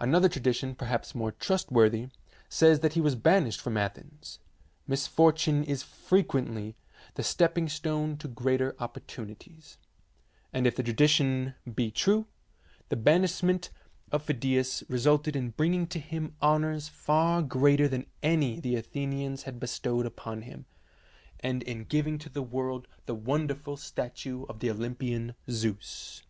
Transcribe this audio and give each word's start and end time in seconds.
Another 0.00 0.28
tradition, 0.28 0.74
perhaps 0.74 1.14
more 1.14 1.30
trustworthy, 1.30 2.08
says 2.48 2.80
that 2.80 2.94
he 2.94 3.00
was 3.00 3.14
banished 3.14 3.60
from 3.60 3.76
Athens. 3.76 4.40
Misfor 4.88 5.32
tune 5.32 5.62
is 5.62 5.84
frequently 5.84 6.74
the 7.14 7.22
stepping 7.22 7.68
stone 7.68 8.16
to 8.16 8.26
greater 8.26 8.74
opportunities, 8.80 9.78
and 10.52 10.66
if 10.66 10.74
the 10.74 10.82
tradition 10.82 11.54
be 11.72 11.88
true, 11.92 12.26
the 12.88 12.96
banishment 12.96 13.70
of 14.10 14.24
Phidias 14.24 14.82
resulted 14.88 15.36
in 15.36 15.50
bringing 15.50 15.86
to 15.86 16.00
him 16.00 16.34
honours 16.42 16.88
far 16.88 17.40
greater 17.40 17.86
than 17.86 18.06
any 18.24 18.58
the 18.58 18.74
Athenians 18.74 19.44
had 19.44 19.60
bestowed 19.60 20.04
upon 20.04 20.42
him, 20.42 20.66
and 21.38 21.62
in 21.62 21.84
giving 21.84 22.18
to 22.18 22.28
the 22.28 22.42
world 22.42 22.88
the 23.06 23.14
wonderful 23.14 23.76
statue 23.76 24.42
of 24.46 24.58
the 24.58 24.68
Olympian 24.68 25.36
Zeus. 25.48 26.24